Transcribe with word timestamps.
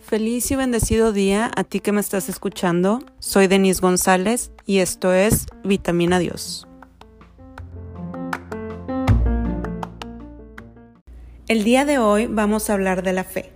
Feliz 0.00 0.50
y 0.50 0.56
bendecido 0.56 1.12
día 1.12 1.50
a 1.54 1.64
ti 1.64 1.80
que 1.80 1.92
me 1.92 2.00
estás 2.00 2.30
escuchando. 2.30 3.00
Soy 3.18 3.48
Denise 3.48 3.82
González 3.82 4.50
y 4.64 4.78
esto 4.78 5.12
es 5.12 5.44
Vitamina 5.62 6.18
Dios. 6.18 6.66
El 11.46 11.64
día 11.64 11.84
de 11.84 11.98
hoy 11.98 12.26
vamos 12.26 12.70
a 12.70 12.72
hablar 12.72 13.02
de 13.02 13.12
la 13.12 13.24
fe, 13.24 13.52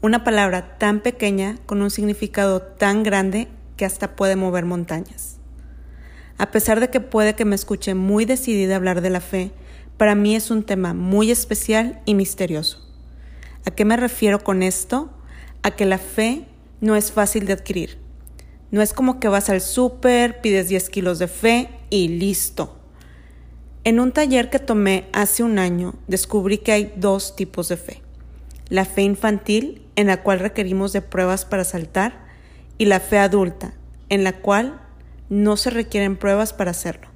una 0.00 0.24
palabra 0.24 0.78
tan 0.78 1.00
pequeña 1.00 1.58
con 1.66 1.82
un 1.82 1.90
significado 1.90 2.62
tan 2.62 3.02
grande 3.02 3.48
que 3.76 3.84
hasta 3.84 4.16
puede 4.16 4.36
mover 4.36 4.64
montañas. 4.64 5.40
A 6.38 6.50
pesar 6.50 6.80
de 6.80 6.88
que 6.88 7.00
puede 7.00 7.34
que 7.34 7.44
me 7.44 7.54
escuche 7.54 7.94
muy 7.94 8.24
decidida 8.24 8.76
hablar 8.76 9.02
de 9.02 9.10
la 9.10 9.20
fe, 9.20 9.52
para 9.96 10.14
mí 10.14 10.34
es 10.34 10.50
un 10.50 10.62
tema 10.62 10.94
muy 10.94 11.30
especial 11.30 12.00
y 12.04 12.14
misterioso. 12.14 12.82
¿A 13.64 13.70
qué 13.70 13.84
me 13.84 13.96
refiero 13.96 14.42
con 14.44 14.62
esto? 14.62 15.10
a 15.66 15.72
que 15.72 15.84
la 15.84 15.98
fe 15.98 16.44
no 16.80 16.94
es 16.94 17.10
fácil 17.10 17.44
de 17.44 17.52
adquirir. 17.52 17.98
No 18.70 18.82
es 18.82 18.92
como 18.92 19.18
que 19.18 19.26
vas 19.26 19.50
al 19.50 19.60
súper, 19.60 20.40
pides 20.40 20.68
10 20.68 20.90
kilos 20.90 21.18
de 21.18 21.26
fe 21.26 21.70
y 21.90 22.06
listo. 22.06 22.78
En 23.82 23.98
un 23.98 24.12
taller 24.12 24.48
que 24.48 24.60
tomé 24.60 25.08
hace 25.12 25.42
un 25.42 25.58
año 25.58 25.94
descubrí 26.06 26.58
que 26.58 26.70
hay 26.70 26.92
dos 26.96 27.34
tipos 27.34 27.68
de 27.68 27.76
fe. 27.76 28.02
La 28.68 28.84
fe 28.84 29.02
infantil, 29.02 29.82
en 29.96 30.06
la 30.06 30.22
cual 30.22 30.38
requerimos 30.38 30.92
de 30.92 31.02
pruebas 31.02 31.44
para 31.44 31.64
saltar, 31.64 32.24
y 32.78 32.84
la 32.84 33.00
fe 33.00 33.18
adulta, 33.18 33.74
en 34.08 34.22
la 34.22 34.34
cual 34.34 34.80
no 35.28 35.56
se 35.56 35.70
requieren 35.70 36.16
pruebas 36.16 36.52
para 36.52 36.70
hacerlo. 36.70 37.08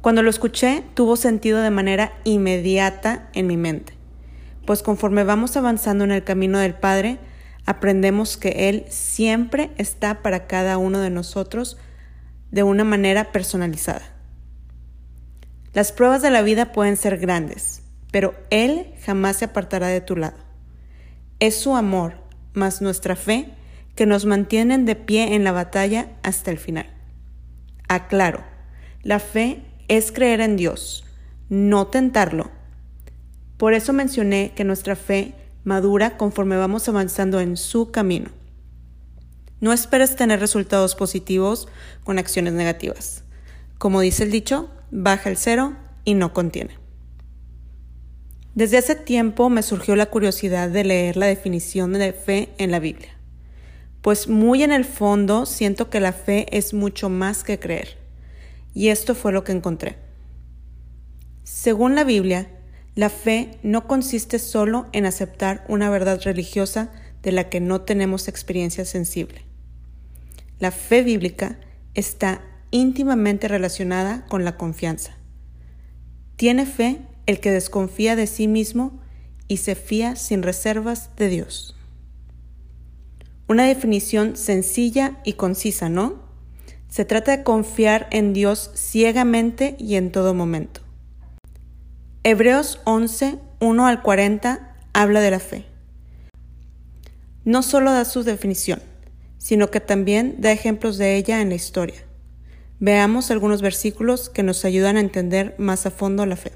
Cuando 0.00 0.22
lo 0.22 0.30
escuché, 0.30 0.82
tuvo 0.94 1.16
sentido 1.16 1.60
de 1.60 1.70
manera 1.70 2.12
inmediata 2.24 3.28
en 3.34 3.46
mi 3.46 3.56
mente 3.56 4.00
pues 4.70 4.84
conforme 4.84 5.24
vamos 5.24 5.56
avanzando 5.56 6.04
en 6.04 6.12
el 6.12 6.22
camino 6.22 6.60
del 6.60 6.74
Padre, 6.74 7.18
aprendemos 7.66 8.36
que 8.36 8.68
Él 8.68 8.84
siempre 8.88 9.72
está 9.78 10.22
para 10.22 10.46
cada 10.46 10.78
uno 10.78 11.00
de 11.00 11.10
nosotros 11.10 11.76
de 12.52 12.62
una 12.62 12.84
manera 12.84 13.32
personalizada. 13.32 14.02
Las 15.72 15.90
pruebas 15.90 16.22
de 16.22 16.30
la 16.30 16.42
vida 16.42 16.70
pueden 16.70 16.96
ser 16.96 17.18
grandes, 17.18 17.82
pero 18.12 18.34
Él 18.50 18.94
jamás 19.04 19.38
se 19.38 19.46
apartará 19.46 19.88
de 19.88 20.00
tu 20.00 20.16
lado. 20.16 20.36
Es 21.40 21.56
su 21.56 21.74
amor, 21.74 22.14
más 22.52 22.80
nuestra 22.80 23.16
fe, 23.16 23.52
que 23.96 24.06
nos 24.06 24.24
mantienen 24.24 24.84
de 24.84 24.94
pie 24.94 25.34
en 25.34 25.42
la 25.42 25.50
batalla 25.50 26.10
hasta 26.22 26.52
el 26.52 26.58
final. 26.58 26.86
Aclaro, 27.88 28.44
la 29.02 29.18
fe 29.18 29.64
es 29.90 30.10
creer 30.10 30.40
en 30.40 30.56
Dios, 30.56 31.04
no 31.50 31.88
tentarlo 31.88 32.50
por 33.60 33.74
eso 33.74 33.92
mencioné 33.92 34.52
que 34.56 34.64
nuestra 34.64 34.96
fe 34.96 35.34
madura 35.64 36.16
conforme 36.16 36.56
vamos 36.56 36.88
avanzando 36.88 37.40
en 37.40 37.58
su 37.58 37.90
camino. 37.90 38.30
No 39.60 39.74
esperes 39.74 40.16
tener 40.16 40.40
resultados 40.40 40.94
positivos 40.94 41.68
con 42.02 42.18
acciones 42.18 42.54
negativas. 42.54 43.22
Como 43.76 44.00
dice 44.00 44.22
el 44.22 44.30
dicho, 44.30 44.70
baja 44.90 45.28
el 45.28 45.36
cero 45.36 45.76
y 46.06 46.14
no 46.14 46.32
contiene. 46.32 46.78
Desde 48.54 48.78
hace 48.78 48.94
tiempo 48.94 49.50
me 49.50 49.62
surgió 49.62 49.94
la 49.94 50.06
curiosidad 50.06 50.70
de 50.70 50.84
leer 50.84 51.18
la 51.18 51.26
definición 51.26 51.92
de 51.92 52.14
fe 52.14 52.48
en 52.56 52.70
la 52.70 52.78
Biblia, 52.78 53.14
pues 54.00 54.26
muy 54.26 54.62
en 54.62 54.72
el 54.72 54.86
fondo 54.86 55.44
siento 55.44 55.90
que 55.90 56.00
la 56.00 56.14
fe 56.14 56.46
es 56.56 56.72
mucho 56.72 57.10
más 57.10 57.44
que 57.44 57.58
creer, 57.58 57.98
y 58.74 58.88
esto 58.88 59.14
fue 59.14 59.32
lo 59.32 59.44
que 59.44 59.52
encontré. 59.52 59.96
Según 61.44 61.94
la 61.94 62.04
Biblia, 62.04 62.48
la 62.94 63.10
fe 63.10 63.58
no 63.62 63.86
consiste 63.86 64.38
solo 64.38 64.86
en 64.92 65.06
aceptar 65.06 65.64
una 65.68 65.90
verdad 65.90 66.20
religiosa 66.22 66.90
de 67.22 67.32
la 67.32 67.48
que 67.48 67.60
no 67.60 67.82
tenemos 67.82 68.28
experiencia 68.28 68.84
sensible. 68.84 69.44
La 70.58 70.70
fe 70.70 71.02
bíblica 71.02 71.58
está 71.94 72.42
íntimamente 72.70 73.48
relacionada 73.48 74.26
con 74.26 74.44
la 74.44 74.56
confianza. 74.56 75.16
Tiene 76.36 76.66
fe 76.66 77.00
el 77.26 77.40
que 77.40 77.50
desconfía 77.50 78.16
de 78.16 78.26
sí 78.26 78.48
mismo 78.48 79.00
y 79.48 79.58
se 79.58 79.74
fía 79.74 80.16
sin 80.16 80.42
reservas 80.42 81.10
de 81.16 81.28
Dios. 81.28 81.76
Una 83.48 83.64
definición 83.64 84.36
sencilla 84.36 85.20
y 85.24 85.32
concisa, 85.32 85.88
¿no? 85.88 86.29
Se 86.90 87.04
trata 87.04 87.36
de 87.36 87.44
confiar 87.44 88.08
en 88.10 88.32
Dios 88.32 88.72
ciegamente 88.74 89.76
y 89.78 89.94
en 89.94 90.10
todo 90.10 90.34
momento. 90.34 90.80
Hebreos 92.24 92.80
11, 92.84 93.38
1 93.60 93.86
al 93.86 94.02
40 94.02 94.74
habla 94.92 95.20
de 95.20 95.30
la 95.30 95.38
fe. 95.38 95.66
No 97.44 97.62
solo 97.62 97.92
da 97.92 98.04
su 98.04 98.24
definición, 98.24 98.82
sino 99.38 99.70
que 99.70 99.78
también 99.78 100.40
da 100.40 100.50
ejemplos 100.50 100.98
de 100.98 101.16
ella 101.16 101.40
en 101.40 101.50
la 101.50 101.54
historia. 101.54 102.04
Veamos 102.80 103.30
algunos 103.30 103.62
versículos 103.62 104.28
que 104.28 104.42
nos 104.42 104.64
ayudan 104.64 104.96
a 104.96 105.00
entender 105.00 105.54
más 105.58 105.86
a 105.86 105.92
fondo 105.92 106.26
la 106.26 106.36
fe. 106.36 106.52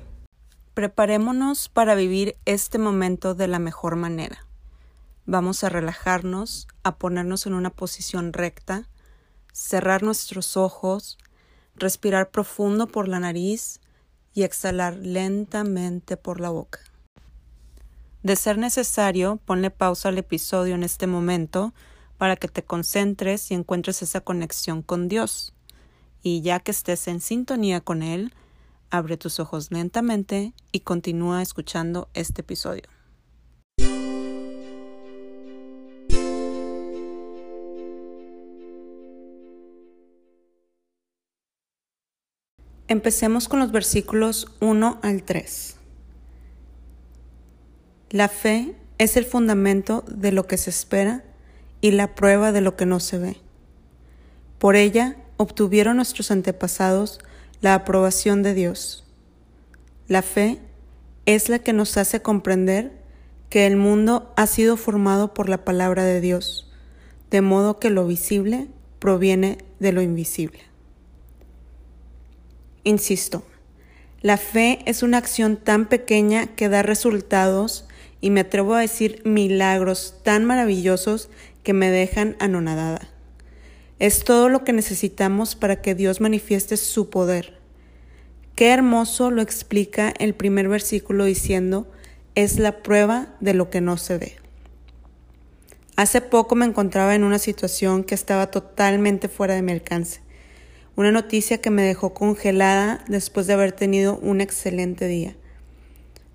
Preparémonos 0.74 1.68
para 1.68 1.94
vivir 1.94 2.36
este 2.44 2.78
momento 2.78 3.36
de 3.36 3.46
la 3.46 3.60
mejor 3.60 3.94
manera. 3.94 4.48
Vamos 5.26 5.62
a 5.62 5.68
relajarnos, 5.68 6.66
a 6.82 6.98
ponernos 6.98 7.46
en 7.46 7.54
una 7.54 7.70
posición 7.70 8.32
recta, 8.32 8.88
cerrar 9.54 10.02
nuestros 10.02 10.56
ojos, 10.56 11.16
respirar 11.76 12.30
profundo 12.30 12.88
por 12.88 13.06
la 13.06 13.20
nariz 13.20 13.80
y 14.34 14.42
exhalar 14.42 14.96
lentamente 14.96 16.16
por 16.16 16.40
la 16.40 16.50
boca. 16.50 16.80
De 18.24 18.34
ser 18.36 18.58
necesario, 18.58 19.38
ponle 19.44 19.70
pausa 19.70 20.08
al 20.08 20.18
episodio 20.18 20.74
en 20.74 20.82
este 20.82 21.06
momento 21.06 21.72
para 22.18 22.36
que 22.36 22.48
te 22.48 22.64
concentres 22.64 23.50
y 23.50 23.54
encuentres 23.54 24.02
esa 24.02 24.20
conexión 24.20 24.82
con 24.82 25.08
Dios. 25.08 25.54
Y 26.22 26.40
ya 26.40 26.58
que 26.58 26.72
estés 26.72 27.06
en 27.06 27.20
sintonía 27.20 27.80
con 27.80 28.02
Él, 28.02 28.34
abre 28.90 29.16
tus 29.16 29.38
ojos 29.38 29.70
lentamente 29.70 30.52
y 30.72 30.80
continúa 30.80 31.42
escuchando 31.42 32.08
este 32.14 32.40
episodio. 32.40 32.93
Empecemos 42.94 43.48
con 43.48 43.58
los 43.58 43.72
versículos 43.72 44.46
1 44.60 45.00
al 45.02 45.24
3. 45.24 45.76
La 48.10 48.28
fe 48.28 48.76
es 48.98 49.16
el 49.16 49.24
fundamento 49.24 50.04
de 50.06 50.30
lo 50.30 50.46
que 50.46 50.56
se 50.56 50.70
espera 50.70 51.24
y 51.80 51.90
la 51.90 52.14
prueba 52.14 52.52
de 52.52 52.60
lo 52.60 52.76
que 52.76 52.86
no 52.86 53.00
se 53.00 53.18
ve. 53.18 53.36
Por 54.60 54.76
ella 54.76 55.16
obtuvieron 55.38 55.96
nuestros 55.96 56.30
antepasados 56.30 57.18
la 57.60 57.74
aprobación 57.74 58.44
de 58.44 58.54
Dios. 58.54 59.04
La 60.06 60.22
fe 60.22 60.60
es 61.26 61.48
la 61.48 61.58
que 61.58 61.72
nos 61.72 61.96
hace 61.96 62.22
comprender 62.22 62.92
que 63.50 63.66
el 63.66 63.76
mundo 63.76 64.32
ha 64.36 64.46
sido 64.46 64.76
formado 64.76 65.34
por 65.34 65.48
la 65.48 65.64
palabra 65.64 66.04
de 66.04 66.20
Dios, 66.20 66.70
de 67.32 67.40
modo 67.40 67.80
que 67.80 67.90
lo 67.90 68.06
visible 68.06 68.68
proviene 69.00 69.58
de 69.80 69.90
lo 69.90 70.00
invisible. 70.00 70.73
Insisto, 72.84 73.42
la 74.20 74.36
fe 74.36 74.80
es 74.84 75.02
una 75.02 75.16
acción 75.16 75.56
tan 75.56 75.88
pequeña 75.88 76.46
que 76.48 76.68
da 76.68 76.82
resultados 76.82 77.86
y 78.20 78.28
me 78.28 78.40
atrevo 78.40 78.74
a 78.74 78.80
decir 78.80 79.22
milagros 79.24 80.16
tan 80.22 80.44
maravillosos 80.44 81.30
que 81.62 81.72
me 81.72 81.90
dejan 81.90 82.36
anonadada. 82.40 83.08
Es 83.98 84.24
todo 84.24 84.50
lo 84.50 84.64
que 84.64 84.74
necesitamos 84.74 85.56
para 85.56 85.80
que 85.80 85.94
Dios 85.94 86.20
manifieste 86.20 86.76
su 86.76 87.08
poder. 87.08 87.58
Qué 88.54 88.70
hermoso 88.70 89.30
lo 89.30 89.40
explica 89.40 90.12
el 90.18 90.34
primer 90.34 90.68
versículo 90.68 91.24
diciendo, 91.24 91.90
es 92.34 92.58
la 92.58 92.82
prueba 92.82 93.34
de 93.40 93.54
lo 93.54 93.70
que 93.70 93.80
no 93.80 93.96
se 93.96 94.18
ve. 94.18 94.36
Hace 95.96 96.20
poco 96.20 96.54
me 96.54 96.66
encontraba 96.66 97.14
en 97.14 97.24
una 97.24 97.38
situación 97.38 98.04
que 98.04 98.14
estaba 98.14 98.50
totalmente 98.50 99.28
fuera 99.28 99.54
de 99.54 99.62
mi 99.62 99.72
alcance 99.72 100.23
una 100.96 101.10
noticia 101.10 101.58
que 101.58 101.70
me 101.70 101.82
dejó 101.82 102.14
congelada 102.14 103.04
después 103.08 103.46
de 103.46 103.54
haber 103.54 103.72
tenido 103.72 104.18
un 104.18 104.40
excelente 104.40 105.08
día. 105.08 105.36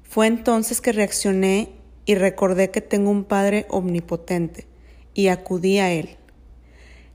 Fue 0.04 0.28
entonces 0.28 0.82
que 0.82 0.92
reaccioné 0.92 1.70
y 2.06 2.16
recordé 2.16 2.72
que 2.72 2.82
tengo 2.82 3.10
un 3.10 3.24
Padre 3.24 3.66
omnipotente 3.70 4.68
y 5.14 5.28
acudí 5.28 5.80
a 5.80 5.92
Él. 5.92 6.18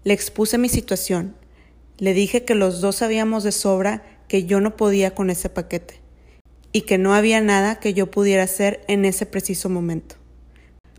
Le 0.04 0.14
expuse 0.14 0.58
mi 0.58 0.68
situación. 0.68 1.36
Le 1.98 2.14
dije 2.14 2.44
que 2.44 2.54
los 2.54 2.80
dos 2.80 2.96
sabíamos 2.96 3.44
de 3.44 3.52
sobra 3.52 4.02
que 4.28 4.44
yo 4.44 4.60
no 4.60 4.76
podía 4.76 5.14
con 5.14 5.30
ese 5.30 5.48
paquete 5.48 6.00
y 6.72 6.82
que 6.82 6.98
no 6.98 7.14
había 7.14 7.40
nada 7.40 7.78
que 7.78 7.94
yo 7.94 8.10
pudiera 8.10 8.42
hacer 8.42 8.84
en 8.88 9.04
ese 9.04 9.26
preciso 9.26 9.68
momento, 9.68 10.16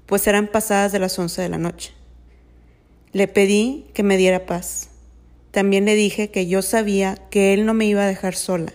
pues 0.06 0.26
eran 0.26 0.48
pasadas 0.48 0.92
de 0.92 1.00
las 1.00 1.20
once 1.20 1.42
de 1.42 1.50
la 1.50 1.58
noche. 1.58 1.92
Le 3.12 3.28
pedí 3.28 3.88
que 3.94 4.04
me 4.04 4.16
diera 4.16 4.46
paz 4.46 4.90
también 5.56 5.86
le 5.86 5.96
dije 5.96 6.32
que 6.32 6.48
yo 6.48 6.62
sabía 6.62 7.16
que 7.30 7.54
él 7.54 7.66
no 7.66 7.74
me 7.74 7.86
iba 7.86 8.04
a 8.04 8.08
dejar 8.08 8.36
sola 8.36 8.74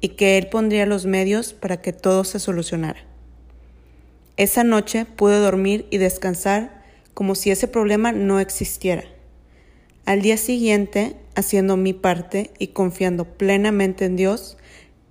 y 0.00 0.08
que 0.08 0.38
Él 0.38 0.48
pondría 0.48 0.84
los 0.84 1.06
medios 1.06 1.52
para 1.52 1.80
que 1.80 1.92
todo 1.92 2.24
se 2.24 2.40
solucionara. 2.40 2.98
Esa 4.36 4.64
noche 4.64 5.04
pude 5.04 5.38
dormir 5.38 5.86
y 5.88 5.98
descansar 5.98 6.82
como 7.14 7.36
si 7.36 7.52
ese 7.52 7.68
problema 7.68 8.10
no 8.10 8.40
existiera. 8.40 9.04
Al 10.04 10.20
día 10.20 10.36
siguiente, 10.36 11.14
haciendo 11.36 11.76
mi 11.76 11.92
parte 11.92 12.50
y 12.58 12.68
confiando 12.68 13.24
plenamente 13.24 14.04
en 14.04 14.16
Dios, 14.16 14.56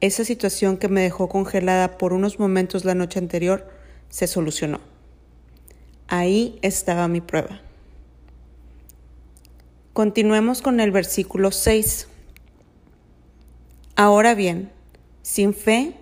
esa 0.02 0.26
situación 0.26 0.76
que 0.76 0.90
me 0.90 1.00
dejó 1.00 1.30
congelada 1.30 1.98
por 1.98 2.12
unos 2.12 2.40
momentos 2.40 2.84
la 2.84 2.94
noche 2.94 3.20
anterior 3.20 3.70
se 4.10 4.28
solucionó. 4.28 4.82
Ahí 6.10 6.60
estaba 6.62 7.08
mi 7.08 7.22
prueba. 7.22 7.62
Continuemos 10.00 10.62
con 10.62 10.80
el 10.80 10.92
versículo 10.92 11.52
6. 11.52 12.08
Ahora 13.98 14.34
bien, 14.34 14.72
sin 15.24 15.54
fe 15.54 15.94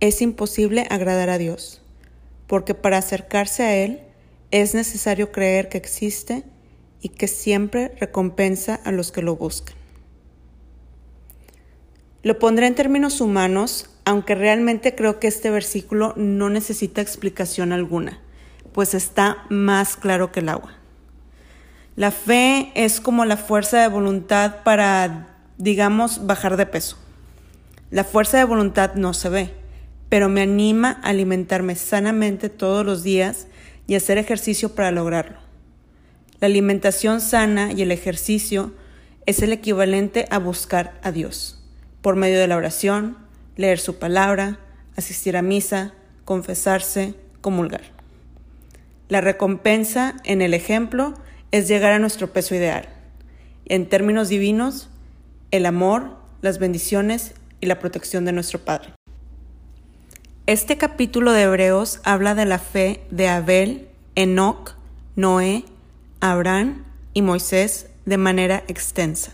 es 0.00 0.22
imposible 0.22 0.86
agradar 0.88 1.28
a 1.28 1.36
Dios, 1.36 1.82
porque 2.46 2.72
para 2.72 2.96
acercarse 2.96 3.62
a 3.62 3.76
Él 3.76 4.00
es 4.52 4.74
necesario 4.74 5.32
creer 5.32 5.68
que 5.68 5.76
existe 5.76 6.44
y 7.02 7.10
que 7.10 7.28
siempre 7.28 7.94
recompensa 8.00 8.74
a 8.74 8.90
los 8.90 9.12
que 9.12 9.20
lo 9.20 9.36
buscan. 9.36 9.76
Lo 12.22 12.38
pondré 12.38 12.68
en 12.68 12.74
términos 12.74 13.20
humanos, 13.20 13.90
aunque 14.06 14.34
realmente 14.34 14.94
creo 14.94 15.20
que 15.20 15.28
este 15.28 15.50
versículo 15.50 16.14
no 16.16 16.48
necesita 16.48 17.02
explicación 17.02 17.74
alguna, 17.74 18.18
pues 18.72 18.94
está 18.94 19.44
más 19.50 19.98
claro 19.98 20.32
que 20.32 20.40
el 20.40 20.48
agua. 20.48 20.81
La 21.94 22.10
fe 22.10 22.72
es 22.74 23.00
como 23.00 23.24
la 23.24 23.36
fuerza 23.36 23.80
de 23.80 23.88
voluntad 23.88 24.62
para, 24.64 25.36
digamos, 25.58 26.26
bajar 26.26 26.56
de 26.56 26.66
peso. 26.66 26.96
La 27.90 28.04
fuerza 28.04 28.38
de 28.38 28.44
voluntad 28.44 28.94
no 28.94 29.12
se 29.12 29.28
ve, 29.28 29.50
pero 30.08 30.30
me 30.30 30.40
anima 30.40 31.00
a 31.02 31.10
alimentarme 31.10 31.74
sanamente 31.74 32.48
todos 32.48 32.86
los 32.86 33.02
días 33.02 33.46
y 33.86 33.94
hacer 33.94 34.16
ejercicio 34.16 34.74
para 34.74 34.90
lograrlo. 34.90 35.36
La 36.40 36.46
alimentación 36.46 37.20
sana 37.20 37.72
y 37.72 37.82
el 37.82 37.92
ejercicio 37.92 38.72
es 39.26 39.42
el 39.42 39.52
equivalente 39.52 40.26
a 40.30 40.38
buscar 40.38 40.98
a 41.02 41.12
Dios 41.12 41.62
por 42.00 42.16
medio 42.16 42.40
de 42.40 42.48
la 42.48 42.56
oración, 42.56 43.16
leer 43.56 43.78
su 43.78 43.98
palabra, 43.98 44.58
asistir 44.96 45.36
a 45.36 45.42
misa, 45.42 45.94
confesarse, 46.24 47.14
comulgar. 47.40 47.82
La 49.08 49.20
recompensa 49.20 50.16
en 50.24 50.42
el 50.42 50.52
ejemplo 50.52 51.14
es 51.52 51.68
llegar 51.68 51.92
a 51.92 51.98
nuestro 51.98 52.32
peso 52.32 52.54
ideal. 52.54 52.88
En 53.66 53.88
términos 53.88 54.28
divinos, 54.28 54.88
el 55.50 55.66
amor, 55.66 56.16
las 56.40 56.58
bendiciones 56.58 57.34
y 57.60 57.66
la 57.66 57.78
protección 57.78 58.24
de 58.24 58.32
nuestro 58.32 58.58
Padre. 58.58 58.94
Este 60.46 60.76
capítulo 60.76 61.30
de 61.32 61.42
Hebreos 61.42 62.00
habla 62.02 62.34
de 62.34 62.46
la 62.46 62.58
fe 62.58 63.04
de 63.10 63.28
Abel, 63.28 63.88
Enoch, 64.16 64.74
Noé, 65.14 65.64
Abraham 66.20 66.84
y 67.14 67.22
Moisés 67.22 67.86
de 68.06 68.16
manera 68.16 68.64
extensa. 68.66 69.32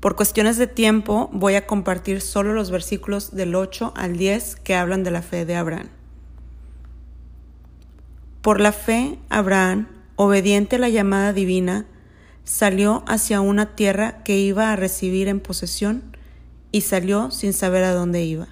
Por 0.00 0.16
cuestiones 0.16 0.56
de 0.56 0.66
tiempo 0.66 1.28
voy 1.32 1.56
a 1.56 1.66
compartir 1.66 2.22
solo 2.22 2.54
los 2.54 2.70
versículos 2.70 3.34
del 3.34 3.54
8 3.54 3.92
al 3.96 4.16
10 4.16 4.56
que 4.56 4.74
hablan 4.74 5.04
de 5.04 5.10
la 5.10 5.20
fe 5.20 5.44
de 5.44 5.56
Abraham. 5.56 5.88
Por 8.40 8.60
la 8.60 8.72
fe, 8.72 9.18
Abraham, 9.28 9.86
obediente 10.22 10.76
a 10.76 10.78
la 10.78 10.90
llamada 10.90 11.32
divina, 11.32 11.86
salió 12.44 13.02
hacia 13.06 13.40
una 13.40 13.74
tierra 13.74 14.22
que 14.22 14.36
iba 14.36 14.70
a 14.70 14.76
recibir 14.76 15.28
en 15.28 15.40
posesión 15.40 16.02
y 16.72 16.82
salió 16.82 17.30
sin 17.30 17.54
saber 17.54 17.84
a 17.84 17.94
dónde 17.94 18.22
iba. 18.22 18.48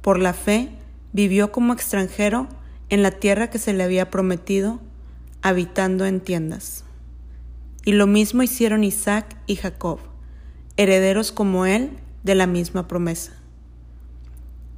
Por 0.00 0.18
la 0.18 0.32
fe, 0.32 0.70
vivió 1.12 1.52
como 1.52 1.74
extranjero 1.74 2.48
en 2.88 3.02
la 3.02 3.10
tierra 3.10 3.50
que 3.50 3.58
se 3.58 3.74
le 3.74 3.84
había 3.84 4.08
prometido, 4.08 4.80
habitando 5.42 6.06
en 6.06 6.20
tiendas. 6.20 6.82
Y 7.84 7.92
lo 7.92 8.06
mismo 8.06 8.42
hicieron 8.42 8.84
Isaac 8.84 9.36
y 9.46 9.56
Jacob 9.56 10.00
herederos 10.78 11.30
como 11.30 11.66
él 11.66 11.90
de 12.22 12.34
la 12.34 12.46
misma 12.46 12.88
promesa. 12.88 13.32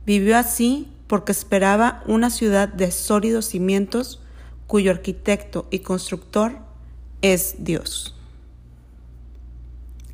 Vivió 0.04 0.36
así 0.36 0.88
porque 1.06 1.30
esperaba 1.30 2.02
una 2.06 2.30
ciudad 2.30 2.68
de 2.68 2.90
sólidos 2.90 3.44
cimientos 3.44 4.20
cuyo 4.70 4.90
arquitecto 4.90 5.66
y 5.70 5.80
constructor 5.80 6.60
es 7.20 7.56
Dios. 7.58 8.16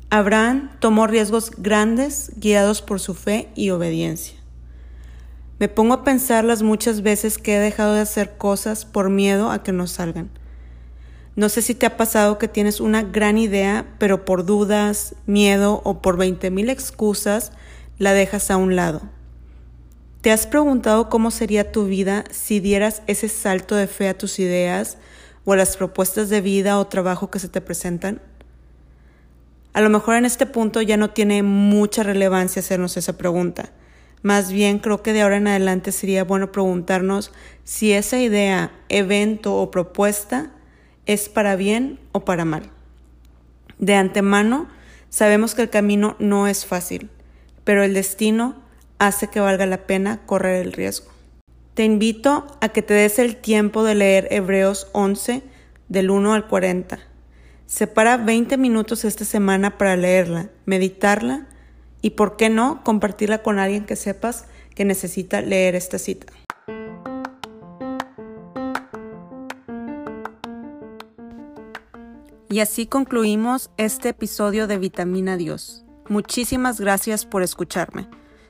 Abraham 0.09 0.71
tomó 0.81 1.07
riesgos 1.07 1.51
grandes 1.57 2.33
guiados 2.35 2.81
por 2.81 2.99
su 2.99 3.13
fe 3.13 3.47
y 3.55 3.69
obediencia. 3.69 4.37
Me 5.59 5.69
pongo 5.69 5.93
a 5.93 6.03
pensar 6.03 6.43
las 6.43 6.61
muchas 6.61 7.01
veces 7.01 7.37
que 7.37 7.55
he 7.55 7.59
dejado 7.59 7.93
de 7.93 8.01
hacer 8.01 8.35
cosas 8.37 8.83
por 8.83 9.09
miedo 9.09 9.49
a 9.51 9.63
que 9.63 9.71
no 9.71 9.87
salgan 9.87 10.29
no 11.37 11.49
sé 11.49 11.61
si 11.61 11.75
te 11.75 11.85
ha 11.85 11.97
pasado 11.97 12.39
que 12.39 12.47
tienes 12.47 12.79
una 12.79 13.03
gran 13.03 13.37
idea, 13.37 13.85
pero 13.99 14.25
por 14.25 14.43
dudas, 14.43 15.13
miedo 15.27 15.81
o 15.83 16.01
por 16.01 16.17
20.000 16.17 16.71
excusas 16.71 17.51
la 17.99 18.13
dejas 18.13 18.49
a 18.49 18.57
un 18.57 18.75
lado. 18.75 19.03
¿Te 20.27 20.33
has 20.33 20.45
preguntado 20.45 21.07
cómo 21.07 21.31
sería 21.31 21.71
tu 21.71 21.85
vida 21.85 22.25
si 22.31 22.59
dieras 22.59 23.01
ese 23.07 23.29
salto 23.29 23.75
de 23.75 23.87
fe 23.87 24.09
a 24.09 24.17
tus 24.17 24.39
ideas 24.39 24.97
o 25.45 25.53
a 25.53 25.55
las 25.55 25.77
propuestas 25.77 26.27
de 26.27 26.41
vida 26.41 26.79
o 26.79 26.87
trabajo 26.87 27.31
que 27.31 27.39
se 27.39 27.47
te 27.47 27.61
presentan? 27.61 28.21
A 29.71 29.79
lo 29.79 29.89
mejor 29.89 30.15
en 30.15 30.25
este 30.25 30.45
punto 30.45 30.81
ya 30.81 30.97
no 30.97 31.11
tiene 31.11 31.43
mucha 31.43 32.03
relevancia 32.03 32.59
hacernos 32.59 32.97
esa 32.97 33.17
pregunta. 33.17 33.71
Más 34.21 34.51
bien 34.51 34.79
creo 34.79 35.01
que 35.01 35.13
de 35.13 35.21
ahora 35.21 35.37
en 35.37 35.47
adelante 35.47 35.93
sería 35.93 36.25
bueno 36.25 36.51
preguntarnos 36.51 37.31
si 37.63 37.93
esa 37.93 38.19
idea, 38.19 38.73
evento 38.89 39.55
o 39.55 39.71
propuesta 39.71 40.51
es 41.05 41.29
para 41.29 41.55
bien 41.55 42.01
o 42.11 42.25
para 42.25 42.43
mal. 42.43 42.63
De 43.79 43.95
antemano, 43.95 44.67
sabemos 45.07 45.55
que 45.55 45.61
el 45.61 45.69
camino 45.69 46.17
no 46.19 46.49
es 46.49 46.65
fácil, 46.65 47.09
pero 47.63 47.81
el 47.81 47.93
destino 47.93 48.66
hace 48.99 49.27
que 49.27 49.39
valga 49.39 49.65
la 49.65 49.85
pena 49.85 50.21
correr 50.25 50.65
el 50.65 50.73
riesgo. 50.73 51.11
Te 51.73 51.85
invito 51.85 52.57
a 52.61 52.69
que 52.69 52.81
te 52.81 52.93
des 52.93 53.19
el 53.19 53.35
tiempo 53.35 53.83
de 53.83 53.95
leer 53.95 54.27
Hebreos 54.31 54.87
11 54.93 55.43
del 55.89 56.09
1 56.09 56.33
al 56.33 56.47
40. 56.47 56.99
Separa 57.67 58.17
20 58.17 58.57
minutos 58.57 59.05
esta 59.05 59.25
semana 59.25 59.77
para 59.77 59.95
leerla, 59.95 60.49
meditarla 60.65 61.47
y, 62.01 62.11
por 62.11 62.35
qué 62.37 62.49
no, 62.49 62.83
compartirla 62.83 63.43
con 63.43 63.59
alguien 63.59 63.85
que 63.85 63.95
sepas 63.95 64.45
que 64.73 64.85
necesita 64.85 65.41
leer 65.41 65.75
esta 65.75 65.99
cita. 65.99 66.33
Y 72.49 72.61
así 72.61 72.87
concluimos 72.87 73.69
este 73.77 74.09
episodio 74.09 74.67
de 74.67 74.77
Vitamina 74.77 75.35
Dios. 75.35 75.85
Muchísimas 76.07 76.79
gracias 76.79 77.25
por 77.25 77.43
escucharme. 77.43 78.07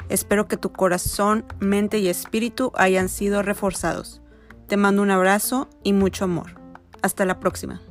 Espero 0.09 0.47
que 0.47 0.57
tu 0.57 0.71
corazón, 0.71 1.45
mente 1.59 1.99
y 1.99 2.07
espíritu 2.07 2.71
hayan 2.75 3.09
sido 3.09 3.41
reforzados. 3.43 4.21
Te 4.67 4.77
mando 4.77 5.01
un 5.01 5.11
abrazo 5.11 5.69
y 5.83 5.93
mucho 5.93 6.25
amor. 6.25 6.59
Hasta 7.01 7.25
la 7.25 7.39
próxima. 7.39 7.81